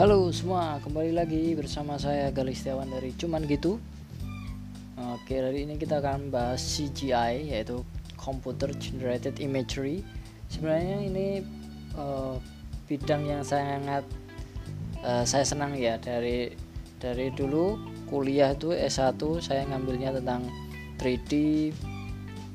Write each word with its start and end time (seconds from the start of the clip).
Halo 0.00 0.32
semua, 0.32 0.80
kembali 0.80 1.12
lagi 1.12 1.52
bersama 1.52 2.00
saya 2.00 2.32
Galis 2.32 2.64
Setiawan 2.64 2.88
dari 2.88 3.12
Cuman 3.20 3.44
Gitu. 3.44 3.76
Oke, 4.96 5.36
hari 5.36 5.68
ini 5.68 5.76
kita 5.76 6.00
akan 6.00 6.32
bahas 6.32 6.64
CGI 6.64 7.52
yaitu 7.52 7.84
Computer 8.16 8.72
Generated 8.80 9.36
Imagery. 9.44 10.00
Sebenarnya 10.48 11.04
ini 11.04 11.44
uh, 12.00 12.40
bidang 12.88 13.28
yang 13.28 13.44
sangat 13.44 14.08
uh, 15.04 15.20
saya 15.28 15.44
senang 15.44 15.76
ya 15.76 16.00
dari 16.00 16.48
dari 16.96 17.28
dulu 17.36 17.76
kuliah 18.08 18.56
itu 18.56 18.72
S1 18.72 19.20
saya 19.44 19.68
ngambilnya 19.68 20.16
tentang 20.16 20.48
3D 20.96 21.32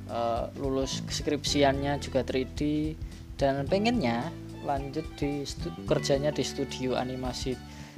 uh, 0.09 0.17
eh, 0.17 0.43
lulus 0.57 1.05
skripsiannya 1.13 2.01
juga 2.01 2.25
3D 2.25 2.89
dan 3.37 3.69
pengennya 3.69 4.33
lanjut 4.65 5.05
di 5.15 5.45
kerjanya 5.85 6.33
di 6.33 6.41
studio 6.41 6.97
animasi 6.97 7.53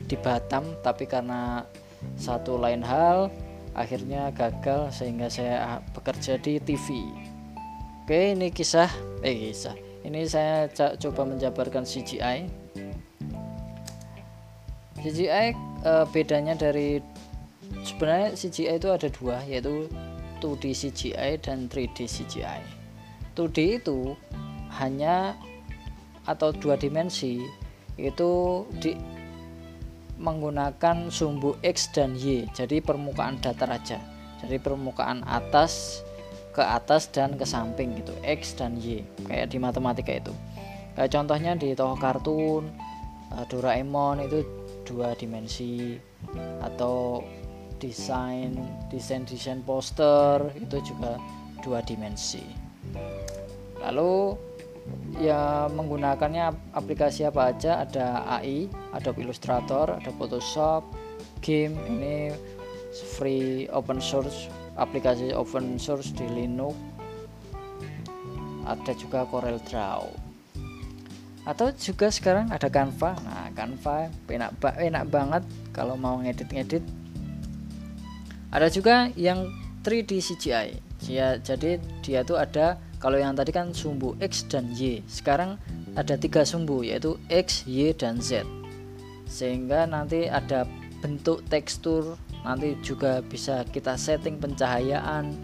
di 0.06 0.16
Batam 0.20 0.78
tapi 0.84 1.08
karena 1.08 1.64
satu 2.20 2.60
lain 2.60 2.86
hal 2.86 3.32
akhirnya 3.74 4.30
gagal 4.36 4.94
sehingga 4.94 5.32
saya 5.32 5.82
bekerja 5.96 6.38
di 6.38 6.62
TV 6.62 7.02
oke 8.06 8.20
ini 8.38 8.52
kisah 8.54 8.92
eh 9.26 9.50
kisah. 9.50 9.76
Ini 10.08 10.24
saya 10.24 10.72
coba 10.72 11.28
menjabarkan 11.28 11.84
CGI 11.84 12.48
CGI 15.04 15.48
eh, 15.84 16.06
bedanya 16.16 16.56
dari 16.56 17.04
sebenarnya 17.84 18.40
CGI 18.40 18.80
itu 18.80 18.88
ada 18.88 19.08
dua 19.12 19.44
yaitu 19.44 19.92
2D 20.40 20.72
CGI 20.72 21.44
dan 21.44 21.68
3D 21.68 22.08
CGI 22.08 22.62
2D 23.36 23.84
itu 23.84 24.16
hanya 24.80 25.36
atau 26.28 26.52
dua 26.52 26.76
dimensi 26.76 27.40
itu 27.98 28.64
di 28.78 28.94
menggunakan 30.18 31.10
sumbu 31.10 31.58
X 31.62 31.94
dan 31.94 32.18
Y. 32.18 32.46
Jadi 32.54 32.82
permukaan 32.82 33.38
datar 33.42 33.70
aja. 33.70 33.98
Jadi 34.42 34.58
permukaan 34.62 35.26
atas 35.26 36.02
ke 36.54 36.62
atas 36.62 37.10
dan 37.10 37.38
ke 37.38 37.46
samping 37.46 37.98
gitu. 38.02 38.14
X 38.26 38.58
dan 38.58 38.78
Y. 38.78 39.06
Kayak 39.30 39.54
di 39.54 39.58
matematika 39.62 40.14
itu. 40.14 40.34
Kayak 40.98 41.14
contohnya 41.14 41.54
di 41.54 41.78
tokoh 41.78 41.98
kartun 41.98 42.64
eh, 43.34 43.46
Doraemon 43.50 44.26
itu 44.26 44.42
dua 44.86 45.14
dimensi. 45.14 45.98
Atau 46.62 47.22
desain 47.78 48.58
desain 48.90 49.22
desain 49.22 49.62
poster 49.62 50.42
itu 50.58 50.82
juga 50.82 51.22
dua 51.62 51.86
dimensi. 51.86 52.42
Lalu 53.78 54.34
ya 55.18 55.68
menggunakannya 55.72 56.74
aplikasi 56.74 57.26
apa 57.26 57.54
aja? 57.54 57.84
Ada 57.86 58.26
AI 58.40 58.70
Adobe 58.94 59.26
Illustrator 59.26 59.98
ada 59.98 60.12
Photoshop 60.16 60.86
game 61.44 61.78
ini 61.90 62.34
free 63.18 63.70
open 63.70 64.02
source 64.02 64.50
aplikasi 64.78 65.34
open 65.34 65.78
source 65.82 66.14
di 66.14 66.26
Linux. 66.30 66.76
Ada 68.68 68.92
juga 69.00 69.24
Corel 69.24 69.64
Draw. 69.64 70.04
Atau 71.48 71.72
juga 71.80 72.12
sekarang 72.12 72.52
ada 72.52 72.68
Canva. 72.68 73.16
Nah 73.24 73.48
Canva 73.56 74.12
enak, 74.28 74.60
enak 74.60 75.04
banget 75.08 75.44
kalau 75.72 75.96
mau 75.96 76.20
ngedit-ngedit. 76.20 76.84
Ada 78.52 78.68
juga 78.68 79.08
yang 79.16 79.48
3D 79.88 80.20
CGI 80.20 80.88
jadi 81.00 81.78
dia 82.02 82.26
tuh 82.26 82.42
ada 82.42 82.82
kalau 82.98 83.22
yang 83.22 83.38
tadi 83.38 83.54
kan 83.54 83.70
sumbu 83.74 84.18
X 84.18 84.50
dan 84.50 84.74
Y. 84.74 85.06
Sekarang 85.06 85.62
ada 85.94 86.18
tiga 86.18 86.42
sumbu 86.42 86.82
yaitu 86.82 87.18
X, 87.30 87.66
Y, 87.70 87.94
dan 87.94 88.18
Z. 88.18 88.42
Sehingga 89.30 89.86
nanti 89.86 90.26
ada 90.26 90.66
bentuk 90.98 91.46
tekstur 91.46 92.18
nanti 92.42 92.74
juga 92.82 93.22
bisa 93.22 93.62
kita 93.70 93.94
setting 93.94 94.42
pencahayaan 94.42 95.36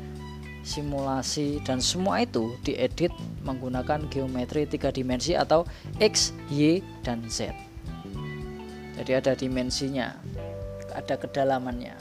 simulasi 0.64 1.60
dan 1.68 1.84
semua 1.84 2.24
itu 2.24 2.56
diedit 2.64 3.12
menggunakan 3.44 4.08
geometri 4.08 4.66
tiga 4.66 4.90
dimensi 4.90 5.36
atau 5.36 5.68
X, 6.00 6.34
Y, 6.50 6.82
dan 7.06 7.22
Z. 7.30 7.54
Jadi 8.98 9.12
ada 9.14 9.34
dimensinya 9.36 10.16
ada 10.94 11.18
kedalamannya 11.18 11.98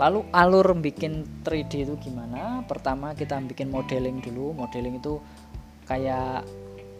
lalu 0.00 0.24
alur 0.32 0.72
bikin 0.80 1.44
3D 1.44 1.84
itu 1.84 1.94
gimana? 2.00 2.64
Pertama 2.64 3.12
kita 3.12 3.36
bikin 3.44 3.68
modeling 3.68 4.24
dulu. 4.24 4.56
Modeling 4.56 4.96
itu 4.96 5.20
kayak 5.84 6.48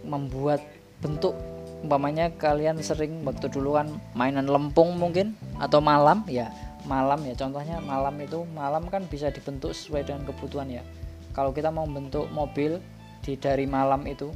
membuat 0.04 0.60
bentuk 1.00 1.32
umpamanya 1.80 2.28
kalian 2.36 2.76
sering 2.84 3.24
waktu 3.24 3.48
dulu 3.48 3.80
kan 3.80 3.88
mainan 4.12 4.44
lempung 4.44 5.00
mungkin 5.00 5.32
atau 5.56 5.80
malam 5.80 6.28
ya. 6.28 6.52
Malam 6.84 7.24
ya. 7.24 7.32
Contohnya 7.32 7.80
malam 7.80 8.20
itu 8.20 8.44
malam 8.52 8.84
kan 8.92 9.08
bisa 9.08 9.32
dibentuk 9.32 9.72
sesuai 9.72 10.04
dengan 10.04 10.28
kebutuhan 10.28 10.68
ya. 10.68 10.84
Kalau 11.32 11.56
kita 11.56 11.72
mau 11.72 11.88
bentuk 11.88 12.28
mobil 12.28 12.76
di 13.24 13.40
dari 13.40 13.64
malam 13.64 14.04
itu 14.04 14.28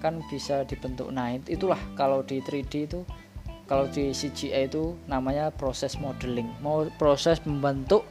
kan 0.00 0.24
bisa 0.32 0.64
dibentuk 0.64 1.12
nah 1.12 1.28
itulah 1.28 1.76
kalau 1.92 2.24
di 2.24 2.40
3D 2.40 2.88
itu 2.88 3.04
kalau 3.70 3.86
di 3.86 4.10
CGI 4.10 4.66
itu 4.66 4.98
namanya 5.06 5.54
proses 5.54 5.94
modeling. 5.94 6.50
Mau 6.58 6.90
proses 6.98 7.38
membentuk 7.46 8.02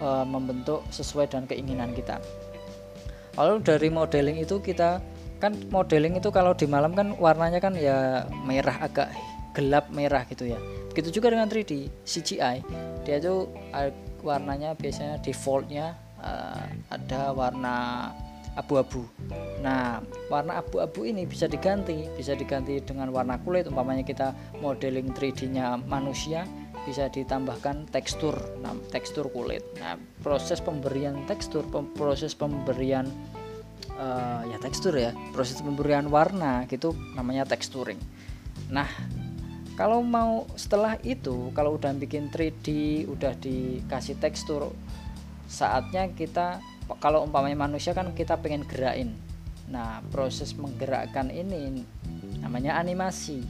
e, 0.00 0.08
membentuk 0.24 0.80
sesuai 0.88 1.28
dengan 1.28 1.44
keinginan 1.44 1.92
kita. 1.92 2.16
Lalu 3.36 3.60
dari 3.60 3.92
modeling 3.92 4.40
itu 4.40 4.64
kita 4.64 5.04
kan 5.44 5.52
modeling 5.68 6.16
itu 6.16 6.32
kalau 6.32 6.56
di 6.56 6.64
malam 6.64 6.96
kan 6.96 7.12
warnanya 7.20 7.60
kan 7.60 7.76
ya 7.76 8.24
merah 8.48 8.80
agak 8.80 9.12
gelap 9.52 9.92
merah 9.92 10.24
gitu 10.24 10.48
ya. 10.48 10.56
Begitu 10.88 11.20
juga 11.20 11.36
dengan 11.36 11.52
3D 11.52 11.92
CGI 12.08 12.64
dia 13.04 13.20
itu 13.20 13.52
warnanya 14.24 14.72
biasanya 14.72 15.20
defaultnya 15.20 16.00
uh, 16.16 16.64
ada 16.88 17.36
warna 17.36 17.76
abu-abu. 18.54 19.06
Nah, 19.62 20.02
warna 20.30 20.62
abu-abu 20.62 21.08
ini 21.08 21.26
bisa 21.26 21.50
diganti, 21.50 22.06
bisa 22.14 22.38
diganti 22.38 22.78
dengan 22.82 23.10
warna 23.10 23.40
kulit. 23.42 23.66
Umpamanya 23.66 24.06
kita 24.06 24.30
modeling 24.62 25.10
3D-nya 25.10 25.80
manusia, 25.88 26.46
bisa 26.84 27.08
ditambahkan 27.10 27.90
tekstur, 27.90 28.36
nah, 28.60 28.76
tekstur 28.92 29.30
kulit. 29.32 29.64
Nah, 29.80 29.98
proses 30.22 30.60
pemberian 30.60 31.26
tekstur, 31.26 31.66
proses 31.96 32.36
pemberian 32.36 33.08
uh, 33.98 34.42
ya 34.46 34.58
tekstur 34.60 34.94
ya, 34.94 35.10
proses 35.34 35.58
pemberian 35.60 36.06
warna 36.10 36.66
gitu 36.70 36.94
namanya 37.16 37.48
texturing. 37.48 37.98
Nah, 38.70 38.88
kalau 39.74 40.06
mau 40.06 40.46
setelah 40.54 40.94
itu, 41.02 41.50
kalau 41.50 41.74
udah 41.74 41.90
bikin 41.98 42.30
3D, 42.30 42.66
udah 43.10 43.34
dikasih 43.42 44.20
tekstur, 44.22 44.70
saatnya 45.50 46.08
kita 46.14 46.62
kalau 47.00 47.24
umpamanya 47.24 47.68
manusia 47.68 47.96
kan 47.96 48.12
kita 48.12 48.36
pengen 48.40 48.68
gerakin. 48.68 49.16
Nah 49.72 50.04
proses 50.12 50.52
menggerakkan 50.56 51.32
ini 51.32 51.84
namanya 52.40 52.76
animasi. 52.76 53.44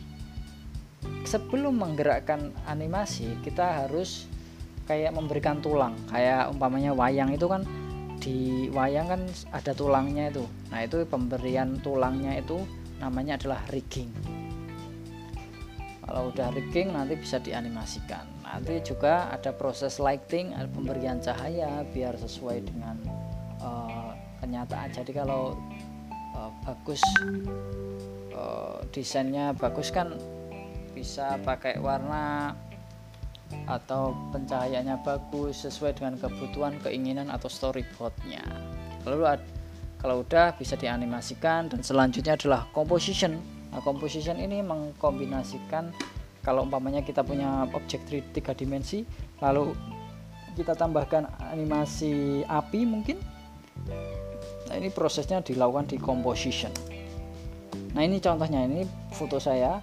Sebelum 1.26 1.74
menggerakkan 1.74 2.54
animasi 2.64 3.40
kita 3.42 3.84
harus 3.84 4.30
kayak 4.86 5.12
memberikan 5.12 5.58
tulang. 5.58 5.98
Kayak 6.08 6.54
umpamanya 6.54 6.94
wayang 6.94 7.34
itu 7.34 7.50
kan 7.50 7.66
di 8.22 8.70
wayang 8.70 9.10
kan 9.10 9.22
ada 9.50 9.74
tulangnya 9.74 10.30
itu. 10.30 10.46
Nah 10.70 10.86
itu 10.86 11.02
pemberian 11.10 11.82
tulangnya 11.82 12.38
itu 12.38 12.62
namanya 13.02 13.36
adalah 13.36 13.60
rigging 13.74 14.43
kalau 16.14 16.30
udah 16.30 16.54
rigging 16.54 16.94
nanti 16.94 17.18
bisa 17.18 17.42
dianimasikan. 17.42 18.22
Nanti 18.46 18.78
juga 18.86 19.26
ada 19.34 19.50
proses 19.50 19.98
lighting 19.98 20.54
pemberian 20.70 21.18
cahaya 21.18 21.82
biar 21.90 22.14
sesuai 22.14 22.70
dengan 22.70 23.02
uh, 23.58 24.14
kenyataan. 24.38 24.94
Jadi 24.94 25.10
kalau 25.10 25.58
uh, 26.38 26.54
bagus 26.62 27.02
uh, 28.30 28.78
desainnya 28.94 29.58
bagus 29.58 29.90
kan 29.90 30.14
bisa 30.94 31.34
pakai 31.42 31.82
warna 31.82 32.54
atau 33.66 34.14
pencahayaannya 34.30 35.02
bagus 35.02 35.66
sesuai 35.66 35.98
dengan 35.98 36.14
kebutuhan 36.22 36.78
keinginan 36.78 37.26
atau 37.26 37.50
storyboardnya. 37.50 38.46
Lalu 39.02 39.34
kalau 39.98 40.22
udah 40.22 40.54
bisa 40.54 40.78
dianimasikan 40.78 41.74
dan 41.74 41.82
selanjutnya 41.82 42.38
adalah 42.38 42.70
composition 42.70 43.53
nah 43.74 43.82
composition 43.82 44.38
ini 44.38 44.62
mengkombinasikan 44.62 45.90
kalau 46.46 46.62
umpamanya 46.62 47.02
kita 47.02 47.26
punya 47.26 47.66
objek 47.74 48.06
3 48.06 48.30
dimensi 48.54 49.02
lalu 49.42 49.74
kita 50.54 50.78
tambahkan 50.78 51.26
animasi 51.50 52.46
api 52.46 52.86
mungkin 52.86 53.18
Nah, 54.64 54.74
ini 54.82 54.88
prosesnya 54.90 55.44
dilakukan 55.44 55.86
di 55.92 55.96
composition. 56.00 56.72
Nah, 57.94 58.02
ini 58.02 58.18
contohnya 58.18 58.64
ini 58.64 58.82
foto 59.14 59.38
saya. 59.38 59.78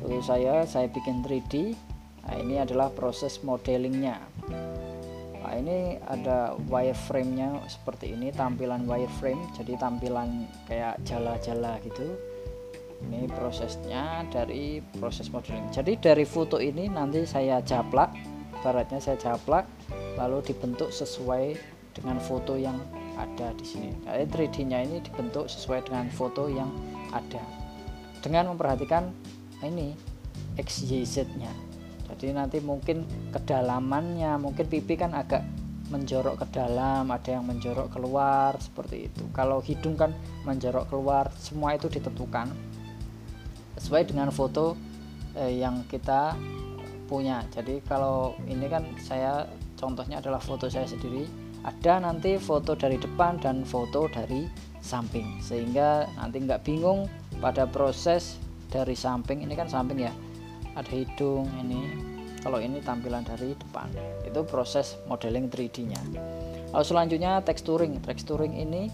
Foto 0.00 0.18
saya 0.24 0.66
saya 0.66 0.90
bikin 0.90 1.22
3D. 1.22 1.76
Nah, 2.24 2.34
ini 2.40 2.58
adalah 2.58 2.88
proses 2.90 3.38
modelingnya. 3.44 4.18
Nah, 5.44 5.52
ini 5.54 6.00
ada 6.08 6.56
wireframe-nya 6.66 7.68
seperti 7.68 8.16
ini, 8.16 8.32
tampilan 8.32 8.88
wireframe. 8.88 9.44
Jadi 9.54 9.76
tampilan 9.76 10.48
kayak 10.66 10.98
jala-jala 11.04 11.78
gitu. 11.84 12.16
Ini 13.02 13.26
prosesnya 13.26 14.22
dari 14.30 14.78
proses 15.00 15.32
modeling 15.34 15.66
jadi 15.74 15.98
dari 15.98 16.22
foto 16.22 16.62
ini 16.62 16.86
nanti 16.86 17.26
saya 17.26 17.58
caplak 17.64 18.14
baratnya 18.62 19.02
saya 19.02 19.18
caplak 19.18 19.66
lalu 20.16 20.40
dibentuk 20.46 20.94
sesuai 20.94 21.58
dengan 21.94 22.18
foto 22.18 22.58
yang 22.58 22.76
ada 23.14 23.54
di 23.54 23.64
sini. 23.64 23.90
Jadi 24.02 24.26
3D-nya 24.26 24.78
ini 24.82 24.98
dibentuk 24.98 25.46
sesuai 25.46 25.86
dengan 25.86 26.10
foto 26.10 26.50
yang 26.50 26.70
ada. 27.14 27.40
Dengan 28.18 28.50
memperhatikan 28.54 29.14
ini 29.62 29.94
XYZ-nya. 30.58 31.52
Jadi 32.10 32.34
nanti 32.34 32.58
mungkin 32.60 33.06
kedalamannya, 33.30 34.38
mungkin 34.38 34.66
pipi 34.66 34.98
kan 34.98 35.14
agak 35.14 35.42
menjorok 35.88 36.42
ke 36.44 36.46
dalam, 36.58 37.12
ada 37.12 37.30
yang 37.38 37.44
menjorok 37.46 37.94
keluar 37.94 38.58
seperti 38.58 39.08
itu. 39.10 39.22
Kalau 39.30 39.62
hidung 39.62 39.94
kan 39.94 40.10
menjorok 40.42 40.90
keluar, 40.90 41.30
semua 41.38 41.76
itu 41.76 41.86
ditentukan 41.86 42.50
sesuai 43.78 44.10
dengan 44.10 44.28
foto 44.30 44.78
eh, 45.38 45.60
yang 45.60 45.86
kita 45.90 46.34
punya. 47.06 47.44
Jadi 47.52 47.84
kalau 47.84 48.34
ini 48.48 48.66
kan 48.66 48.84
saya 49.00 49.44
contohnya 49.76 50.18
adalah 50.22 50.40
foto 50.40 50.70
saya 50.70 50.88
sendiri, 50.88 51.28
ada 51.62 52.00
nanti 52.00 52.40
foto 52.40 52.72
dari 52.74 52.96
depan 52.96 53.38
dan 53.42 53.62
foto 53.62 54.08
dari 54.08 54.48
samping. 54.80 55.40
Sehingga 55.42 56.08
nanti 56.18 56.42
nggak 56.42 56.62
bingung 56.64 57.06
pada 57.38 57.68
proses 57.68 58.40
dari 58.70 58.96
samping. 58.96 59.44
Ini 59.44 59.54
kan 59.54 59.68
samping 59.68 60.04
ya. 60.04 60.12
Ada 60.74 60.90
hidung 60.90 61.46
ini. 61.62 62.12
Kalau 62.42 62.60
ini 62.60 62.76
tampilan 62.84 63.24
dari 63.24 63.56
depan. 63.56 63.88
Itu 64.26 64.44
proses 64.44 65.00
modeling 65.08 65.48
3D 65.48 65.88
nya 65.88 66.02
lalu 66.74 66.84
selanjutnya 66.90 67.38
texturing. 67.46 68.02
Texturing 68.02 68.58
ini 68.58 68.90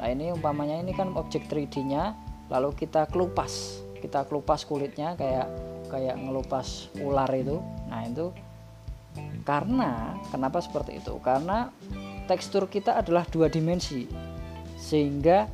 nah 0.00 0.08
ini 0.08 0.32
umpamanya 0.32 0.80
ini 0.80 0.96
kan 0.96 1.12
objek 1.12 1.44
3D 1.52 1.84
nya 1.84 2.16
lalu 2.48 2.72
kita 2.72 3.04
kelupas 3.12 3.84
kita 4.00 4.26
kelupas 4.26 4.64
kulitnya 4.64 5.14
kayak 5.14 5.46
kayak 5.92 6.16
ngelupas 6.16 6.88
ular 6.98 7.28
itu. 7.36 7.60
Nah 7.86 8.02
itu 8.08 8.32
karena 9.44 10.16
kenapa 10.30 10.62
seperti 10.64 10.98
itu? 11.02 11.18
Karena 11.20 11.68
tekstur 12.30 12.66
kita 12.70 12.98
adalah 12.98 13.26
dua 13.28 13.46
dimensi. 13.52 14.06
Sehingga 14.80 15.50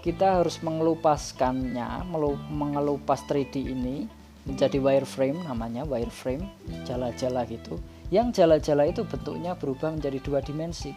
kita 0.00 0.38
harus 0.40 0.62
mengelupaskannya 0.62 2.06
mengelupas 2.54 3.26
3D 3.26 3.74
ini 3.74 4.06
menjadi 4.46 4.78
wireframe 4.78 5.42
namanya 5.42 5.82
wireframe 5.82 6.46
jala-jala 6.86 7.42
gitu. 7.50 7.82
Yang 8.14 8.38
jala-jala 8.38 8.86
itu 8.86 9.02
bentuknya 9.02 9.58
berubah 9.58 9.90
menjadi 9.98 10.22
dua 10.22 10.38
dimensi. 10.38 10.94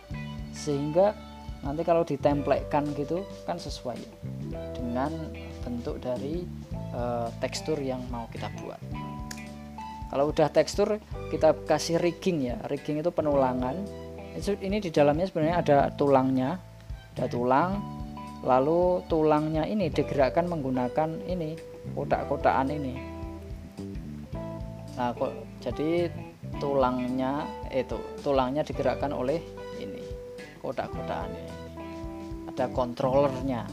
Sehingga 0.53 1.17
nanti 1.65 1.81
kalau 1.81 2.05
ditempelkan 2.05 2.93
gitu 2.93 3.25
kan 3.43 3.57
sesuai 3.57 3.97
dengan 4.77 5.11
bentuk 5.65 5.99
dari 5.99 6.45
e, 6.89 7.01
tekstur 7.41 7.77
yang 7.79 8.01
mau 8.09 8.25
kita 8.29 8.49
buat. 8.61 8.81
Kalau 10.09 10.33
udah 10.33 10.49
tekstur 10.49 10.97
kita 11.29 11.53
kasih 11.69 12.01
rigging 12.01 12.49
ya. 12.49 12.57
Rigging 12.65 13.05
itu 13.05 13.13
penulangan. 13.13 13.77
Ini 14.39 14.77
di 14.81 14.89
dalamnya 14.89 15.29
sebenarnya 15.29 15.57
ada 15.61 15.77
tulangnya. 15.93 16.57
Ada 17.17 17.25
tulang. 17.29 17.71
Lalu 18.41 19.05
tulangnya 19.05 19.67
ini 19.69 19.91
digerakkan 19.91 20.49
menggunakan 20.49 21.21
ini 21.29 21.53
kotak-kotakan 21.93 22.67
ini. 22.73 22.95
Nah 24.97 25.13
kok 25.13 25.31
jadi 25.61 26.09
tulangnya 26.57 27.45
itu 27.69 27.95
tulangnya 28.25 28.65
digerakkan 28.65 29.13
oleh 29.13 29.39
ini 29.77 30.01
kotak-kotakan 30.59 31.31
ini 31.31 31.53
ada 32.51 32.65
kontrolernya 32.73 33.63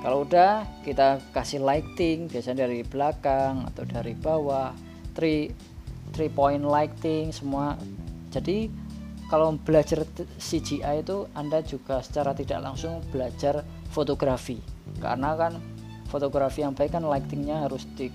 kalau 0.00 0.24
udah 0.24 0.64
kita 0.80 1.20
kasih 1.36 1.60
lighting 1.60 2.24
biasanya 2.24 2.64
dari 2.64 2.80
belakang 2.80 3.68
atau 3.68 3.84
dari 3.84 4.16
bawah 4.16 4.72
three 5.12 5.52
three 6.16 6.32
point 6.32 6.64
lighting 6.64 7.28
semua. 7.28 7.76
Jadi 8.32 8.72
kalau 9.28 9.54
belajar 9.60 10.02
CGI 10.40 11.04
itu 11.04 11.28
Anda 11.36 11.60
juga 11.60 12.00
secara 12.00 12.32
tidak 12.32 12.64
langsung 12.64 13.04
belajar 13.12 13.60
fotografi. 13.92 14.58
Karena 14.98 15.36
kan 15.36 15.60
fotografi 16.08 16.64
yang 16.64 16.72
baik 16.72 16.96
kan 16.96 17.04
lightingnya 17.04 17.68
harus 17.68 17.84
di 17.92 18.08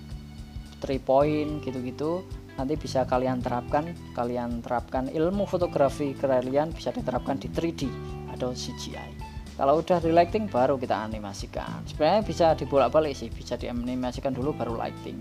three 0.82 1.00
point 1.00 1.62
gitu-gitu. 1.62 2.26
Nanti 2.58 2.82
bisa 2.82 3.06
kalian 3.06 3.46
terapkan 3.46 3.94
kalian 4.18 4.66
terapkan 4.66 5.06
ilmu 5.12 5.46
fotografi 5.46 6.18
kalian 6.18 6.74
bisa 6.74 6.90
diterapkan 6.90 7.38
di 7.38 7.52
3D 7.52 7.88
atau 8.32 8.56
CGI 8.56 9.25
kalau 9.56 9.80
udah 9.80 10.04
lighting 10.04 10.52
baru 10.52 10.76
kita 10.76 11.08
animasikan. 11.08 11.80
Sebenarnya 11.88 12.22
bisa 12.28 12.46
dibolak-balik 12.60 13.16
sih 13.16 13.32
bisa 13.32 13.56
dianimasikan 13.56 14.36
dulu 14.36 14.52
baru 14.52 14.76
lighting. 14.76 15.16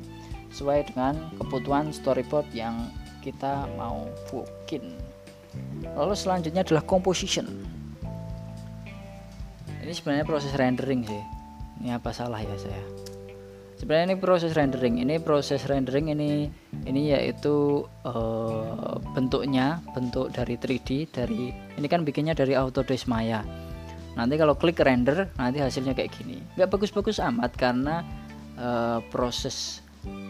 Sesuai 0.51 0.91
dengan 0.91 1.31
kebutuhan 1.39 1.95
storyboard 1.95 2.51
yang 2.51 2.91
kita 3.23 3.71
mau 3.79 4.11
bikin 4.31 4.99
lalu 5.95 6.19
selanjutnya 6.19 6.67
adalah 6.67 6.83
composition. 6.83 7.47
Ini 9.87 9.93
sebenarnya 9.95 10.27
proses 10.27 10.51
rendering 10.59 11.07
sih. 11.07 11.23
Ini 11.79 11.95
apa 11.95 12.11
salah 12.11 12.43
ya 12.43 12.57
saya? 12.59 12.83
Sebenarnya 13.79 14.15
ini 14.15 14.17
proses 14.19 14.57
rendering. 14.57 14.99
Ini 14.99 15.21
proses 15.23 15.63
rendering 15.69 16.11
ini 16.11 16.49
ini 16.89 17.13
yaitu 17.15 17.87
uh, 18.03 18.99
bentuknya 19.15 19.79
bentuk 19.95 20.35
dari 20.35 20.59
3D 20.59 21.07
dari 21.13 21.53
ini 21.53 21.87
kan 21.87 22.03
bikinnya 22.03 22.35
dari 22.35 22.57
Autodesk 22.59 23.07
Maya 23.07 23.45
nanti 24.15 24.35
kalau 24.39 24.55
klik 24.55 24.79
render 24.83 25.31
nanti 25.39 25.59
hasilnya 25.59 25.95
kayak 25.95 26.15
gini. 26.15 26.39
Nggak 26.55 26.71
bagus-bagus 26.71 27.19
amat 27.23 27.55
karena 27.59 28.07
uh, 28.59 28.99
proses 29.11 29.85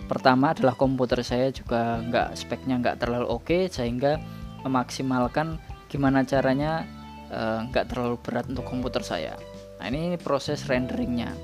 pertama 0.06 0.52
adalah 0.52 0.76
komputer 0.76 1.24
saya 1.24 1.50
juga 1.50 1.98
nggak 2.04 2.36
speknya 2.36 2.78
nggak 2.78 2.96
terlalu 3.02 3.26
oke 3.26 3.44
okay, 3.44 3.62
sehingga 3.66 4.20
memaksimalkan 4.62 5.60
gimana 5.90 6.24
caranya 6.24 6.86
eh, 7.28 7.58
nggak 7.70 7.84
uh, 7.84 7.88
terlalu 7.90 8.16
berat 8.22 8.46
untuk 8.50 8.64
komputer 8.66 9.02
saya. 9.04 9.34
Nah 9.78 9.86
ini 9.90 10.16
proses 10.16 10.64
renderingnya. 10.64 11.34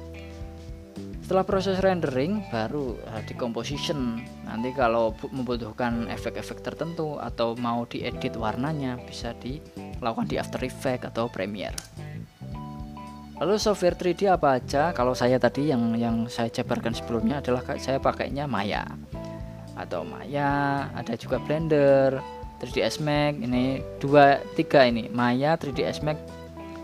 Setelah 1.20 1.46
proses 1.46 1.78
rendering 1.78 2.42
baru 2.50 2.98
uh, 3.06 3.22
di 3.22 3.38
composition 3.38 4.18
nanti 4.42 4.74
kalau 4.74 5.14
membutuhkan 5.30 6.10
efek-efek 6.10 6.58
tertentu 6.58 7.22
atau 7.22 7.54
mau 7.54 7.86
diedit 7.86 8.34
warnanya 8.34 8.98
bisa 9.06 9.30
dilakukan 9.38 10.26
di 10.26 10.42
After 10.42 10.58
Effects 10.66 11.06
atau 11.06 11.30
Premiere 11.30 11.78
lalu 13.40 13.56
software 13.56 13.96
3D 13.96 14.28
apa 14.28 14.60
aja? 14.60 14.92
Kalau 14.92 15.16
saya 15.16 15.40
tadi 15.40 15.72
yang 15.72 15.96
yang 15.96 16.28
saya 16.28 16.52
jabarkan 16.52 16.92
sebelumnya 16.92 17.40
adalah 17.40 17.64
saya 17.80 17.96
pakainya 17.96 18.44
Maya. 18.44 18.84
Atau 19.74 20.04
Maya 20.04 20.86
ada 20.92 21.16
juga 21.16 21.40
Blender 21.40 22.20
3ds 22.60 23.00
Max 23.00 23.40
ini 23.40 23.80
dua 23.96 24.44
tiga 24.52 24.84
ini. 24.84 25.08
Maya 25.08 25.56
3ds 25.56 26.04
Max 26.04 26.20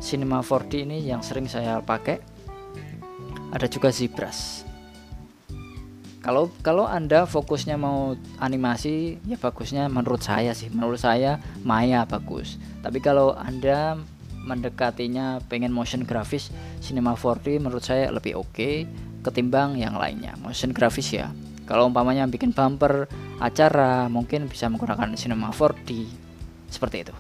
Cinema 0.01 0.41
4D 0.41 0.89
ini 0.89 1.05
yang 1.05 1.21
sering 1.21 1.45
saya 1.45 1.85
pakai. 1.85 2.19
Ada 3.53 3.69
juga 3.69 3.93
zebras 3.93 4.67
kalau 6.27 6.51
kalau 6.59 6.91
anda 6.91 7.23
fokusnya 7.23 7.79
mau 7.79 8.19
animasi 8.43 9.23
ya 9.31 9.39
bagusnya 9.39 9.87
menurut 9.87 10.27
saya 10.27 10.51
sih. 10.59 10.67
Menurut 10.75 10.99
saya 10.99 11.39
Maya 11.63 12.03
bagus. 12.03 12.59
Tapi 12.83 12.99
kalau 12.99 13.31
anda 13.39 13.95
mendekatinya 14.47 15.43
pengen 15.51 15.75
motion 15.75 16.07
grafis 16.07 16.55
Cinema 16.79 17.19
4D 17.19 17.59
menurut 17.59 17.83
saya 17.83 18.09
lebih 18.15 18.39
oke 18.39 18.55
okay 18.55 18.75
ketimbang 19.27 19.75
yang 19.75 19.99
lainnya. 19.99 20.39
Motion 20.39 20.71
grafis 20.71 21.11
ya. 21.11 21.35
Kalau 21.67 21.91
umpamanya 21.91 22.31
bikin 22.31 22.55
bumper 22.55 23.11
acara 23.43 24.07
mungkin 24.07 24.47
bisa 24.47 24.71
menggunakan 24.71 25.19
Cinema 25.19 25.51
4D 25.51 26.07
seperti 26.71 27.11
itu. 27.11 27.15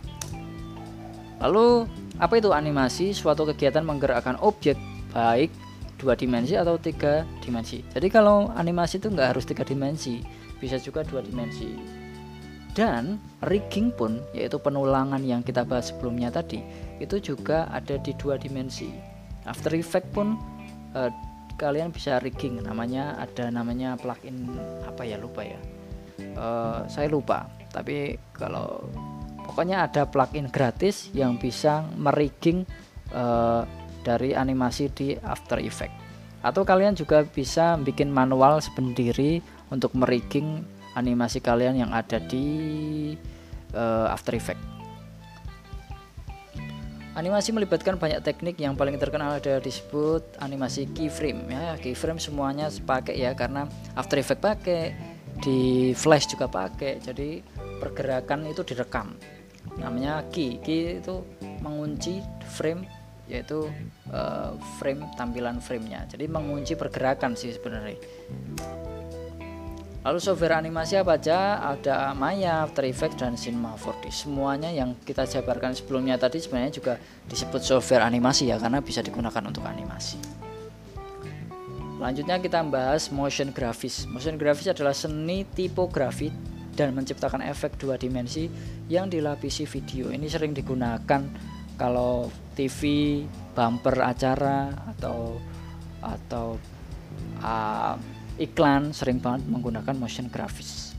Lalu 1.42 1.90
apa 2.22 2.38
itu 2.38 2.54
animasi? 2.54 3.10
Suatu 3.10 3.42
kegiatan 3.50 3.82
menggerakkan 3.82 4.38
objek 4.38 4.78
baik 5.10 5.50
dua 5.98 6.14
dimensi 6.14 6.54
atau 6.54 6.78
tiga 6.78 7.26
dimensi. 7.42 7.82
Jadi 7.90 8.06
kalau 8.06 8.54
animasi 8.54 9.02
itu 9.02 9.10
nggak 9.10 9.34
harus 9.34 9.42
tiga 9.42 9.66
dimensi 9.66 10.22
bisa 10.56 10.80
juga 10.80 11.04
dua 11.04 11.20
dimensi 11.20 11.95
dan 12.76 13.16
rigging 13.48 13.88
pun 13.88 14.20
yaitu 14.36 14.60
penulangan 14.60 15.24
yang 15.24 15.40
kita 15.40 15.64
bahas 15.64 15.88
sebelumnya 15.88 16.28
tadi 16.28 16.60
itu 17.00 17.16
juga 17.16 17.64
ada 17.72 17.96
di 17.96 18.12
dua 18.20 18.36
dimensi. 18.36 18.92
After 19.48 19.72
Effect 19.72 20.12
pun 20.12 20.36
eh, 20.92 21.08
kalian 21.56 21.88
bisa 21.88 22.20
rigging 22.20 22.60
namanya 22.60 23.16
ada 23.16 23.48
namanya 23.48 23.96
plugin 23.96 24.52
apa 24.84 25.08
ya 25.08 25.16
lupa 25.16 25.40
ya. 25.40 25.56
Eh, 26.20 26.80
saya 26.92 27.08
lupa 27.08 27.48
tapi 27.72 28.20
kalau 28.36 28.84
pokoknya 29.48 29.88
ada 29.88 30.04
plugin 30.04 30.52
gratis 30.52 31.08
yang 31.16 31.40
bisa 31.40 31.80
merigging 31.96 32.68
eh, 33.16 33.62
dari 34.04 34.36
animasi 34.36 34.92
di 34.92 35.16
After 35.16 35.58
Effects. 35.64 36.04
Atau 36.44 36.62
kalian 36.62 36.94
juga 36.94 37.26
bisa 37.26 37.74
bikin 37.80 38.12
manual 38.12 38.62
sendiri 38.62 39.42
untuk 39.72 39.96
merigging 39.98 40.75
animasi 40.96 41.44
kalian 41.44 41.76
yang 41.86 41.92
ada 41.92 42.16
di 42.18 43.14
uh, 43.76 44.08
After 44.08 44.32
Effects 44.34 44.76
Animasi 47.16 47.48
melibatkan 47.48 47.96
banyak 47.96 48.20
teknik 48.20 48.60
yang 48.60 48.76
paling 48.76 49.00
terkenal 49.00 49.40
ada 49.40 49.56
disebut 49.56 50.36
animasi 50.36 50.84
keyframe 50.92 51.48
ya. 51.48 51.80
Keyframe 51.80 52.20
semuanya 52.20 52.68
pakai 52.68 53.16
ya 53.16 53.32
karena 53.32 53.64
After 53.96 54.20
Effects 54.20 54.44
pakai, 54.44 54.92
di 55.40 55.96
Flash 55.96 56.28
juga 56.28 56.44
pakai. 56.44 57.00
Jadi 57.00 57.40
pergerakan 57.80 58.44
itu 58.52 58.60
direkam. 58.68 59.16
Namanya 59.80 60.28
key. 60.28 60.60
Key 60.60 61.00
itu 61.00 61.24
mengunci 61.64 62.20
frame 62.52 62.84
yaitu 63.32 63.64
uh, 64.12 64.52
frame 64.76 65.08
tampilan 65.16 65.56
framenya. 65.64 66.04
Jadi 66.12 66.28
mengunci 66.28 66.76
pergerakan 66.76 67.32
sih 67.32 67.48
sebenarnya. 67.48 67.96
Lalu 70.06 70.22
software 70.22 70.54
animasi 70.54 70.94
apa 71.02 71.18
aja? 71.18 71.58
Ada 71.58 72.14
Maya, 72.14 72.62
After 72.62 72.86
Effects 72.86 73.18
dan 73.18 73.34
Cinema 73.34 73.74
4D. 73.74 74.14
Semuanya 74.14 74.70
yang 74.70 74.94
kita 75.02 75.26
jabarkan 75.26 75.74
sebelumnya 75.74 76.14
tadi 76.14 76.38
sebenarnya 76.38 76.78
juga 76.78 76.94
disebut 77.26 77.58
software 77.58 78.06
animasi 78.06 78.46
ya 78.46 78.54
karena 78.62 78.78
bisa 78.78 79.02
digunakan 79.02 79.42
untuk 79.42 79.66
animasi. 79.66 80.22
Selanjutnya 81.98 82.38
kita 82.38 82.62
bahas 82.70 83.10
motion 83.10 83.50
graphics. 83.50 84.06
Motion 84.06 84.38
graphics 84.38 84.70
adalah 84.70 84.94
seni 84.94 85.42
tipografi 85.42 86.30
dan 86.78 86.94
menciptakan 86.94 87.42
efek 87.42 87.74
dua 87.74 87.98
dimensi 87.98 88.46
yang 88.86 89.10
dilapisi 89.10 89.66
video. 89.66 90.14
Ini 90.14 90.30
sering 90.30 90.54
digunakan 90.54 91.26
kalau 91.74 92.30
TV, 92.54 92.78
bumper 93.58 94.06
acara 94.06 94.70
atau 94.86 95.34
atau 95.98 96.54
uh, 97.42 98.15
iklan 98.36 98.92
sering 98.92 99.20
banget 99.20 99.46
menggunakan 99.48 99.94
motion 99.96 100.28
graphics 100.28 100.92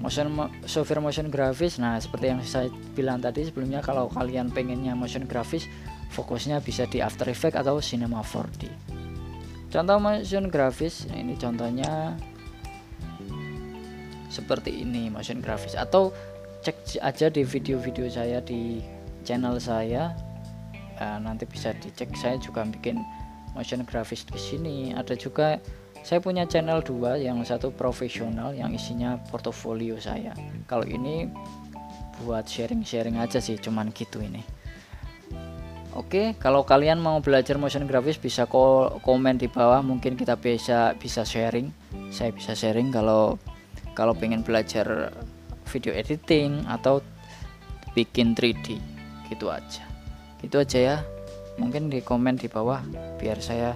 motion 0.00 0.28
software 0.68 1.00
motion 1.00 1.32
graphics 1.32 1.80
nah 1.80 1.96
seperti 1.96 2.32
yang 2.32 2.40
saya 2.44 2.68
bilang 2.92 3.20
tadi 3.20 3.48
sebelumnya 3.48 3.80
kalau 3.80 4.12
kalian 4.12 4.52
pengennya 4.52 4.92
motion 4.92 5.24
graphics 5.24 5.64
fokusnya 6.12 6.60
bisa 6.60 6.84
di 6.88 7.00
After 7.00 7.28
Effects 7.28 7.56
atau 7.60 7.80
Cinema 7.80 8.20
4D 8.20 8.68
contoh 9.72 9.96
motion 10.00 10.52
graphics 10.52 11.08
nah 11.08 11.18
ini 11.20 11.34
contohnya 11.40 12.16
seperti 14.34 14.82
ini 14.82 15.06
motion 15.14 15.38
graphics 15.38 15.78
atau 15.78 16.10
cek 16.64 16.98
aja 17.04 17.30
di 17.30 17.44
video-video 17.44 18.10
saya 18.10 18.40
di 18.40 18.80
channel 19.22 19.62
saya. 19.62 20.10
Nah, 20.98 21.22
nanti 21.22 21.46
bisa 21.46 21.70
dicek. 21.76 22.10
Saya 22.18 22.40
juga 22.40 22.66
bikin 22.66 22.98
motion 23.54 23.86
graphics 23.86 24.26
di 24.28 24.38
sini. 24.38 24.76
Ada 24.92 25.14
juga 25.14 25.56
saya 26.04 26.20
punya 26.20 26.44
channel 26.44 26.84
dua 26.84 27.16
yang 27.16 27.40
satu 27.40 27.72
profesional 27.72 28.52
yang 28.52 28.74
isinya 28.76 29.16
portofolio 29.32 29.96
saya. 29.96 30.36
Kalau 30.68 30.84
ini 30.84 31.32
buat 32.22 32.44
sharing-sharing 32.44 33.16
aja 33.16 33.40
sih 33.40 33.56
cuman 33.56 33.88
gitu 33.96 34.20
ini. 34.20 34.44
Oke, 35.94 36.34
kalau 36.42 36.66
kalian 36.66 36.98
mau 36.98 37.22
belajar 37.22 37.54
motion 37.54 37.86
graphics 37.86 38.18
bisa 38.18 38.50
komen 38.50 39.38
di 39.38 39.46
bawah, 39.46 39.78
mungkin 39.78 40.18
kita 40.18 40.34
bisa 40.34 40.92
bisa 40.98 41.22
sharing. 41.22 41.70
Saya 42.10 42.34
bisa 42.34 42.52
sharing 42.52 42.90
kalau 42.90 43.38
kalau 43.94 44.10
pengen 44.10 44.42
belajar 44.42 45.14
video 45.70 45.94
editing 45.94 46.66
atau 46.66 46.98
bikin 47.94 48.34
3D 48.34 48.82
gitu 49.30 49.48
aja. 49.48 49.86
Gitu 50.42 50.58
aja 50.60 50.78
ya 50.82 50.96
mungkin 51.56 51.90
di 51.90 52.02
komen 52.02 52.38
di 52.38 52.50
bawah 52.50 52.82
biar 53.18 53.38
saya 53.38 53.74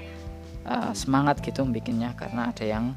uh, 0.67 0.93
semangat 0.95 1.39
gitu 1.43 1.63
bikinnya 1.67 2.15
karena 2.19 2.51
ada 2.51 2.65
yang 2.65 2.95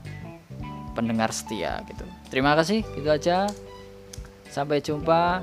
pendengar 0.97 1.31
setia 1.31 1.81
gitu. 1.87 2.03
Terima 2.27 2.53
kasih 2.57 2.83
gitu 2.95 3.09
aja. 3.09 3.47
Sampai 4.51 4.83
jumpa. 4.83 5.39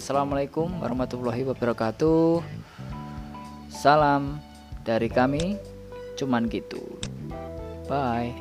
Assalamualaikum 0.00 0.80
warahmatullahi 0.80 1.44
wabarakatuh. 1.44 2.40
Salam 3.68 4.40
dari 4.80 5.12
kami 5.12 5.60
cuman 6.16 6.48
gitu. 6.48 6.80
Bye 7.84 8.32